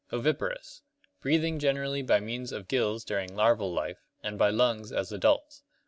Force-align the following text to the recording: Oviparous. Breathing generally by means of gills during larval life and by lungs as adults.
Oviparous. 0.11 0.81
Breathing 1.21 1.59
generally 1.59 2.01
by 2.01 2.19
means 2.19 2.51
of 2.51 2.67
gills 2.67 3.03
during 3.05 3.35
larval 3.35 3.71
life 3.71 3.99
and 4.23 4.35
by 4.35 4.49
lungs 4.49 4.91
as 4.91 5.11
adults. 5.11 5.61